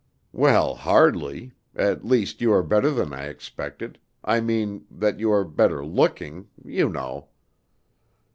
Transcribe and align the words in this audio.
"Well, 0.33 0.73
hardly 0.73 1.51
at 1.75 2.03
least, 2.03 2.41
you 2.41 2.51
are 2.53 2.63
better 2.63 2.89
than 2.89 3.13
I 3.13 3.25
expected 3.27 3.99
I 4.23 4.41
mean 4.41 4.87
that 4.89 5.19
you 5.19 5.31
are 5.31 5.45
better 5.45 5.85
looking, 5.85 6.49
you 6.65 6.89
know." 6.89 7.27